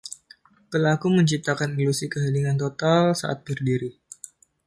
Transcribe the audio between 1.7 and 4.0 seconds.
ilusi keheningan total saat berdiri.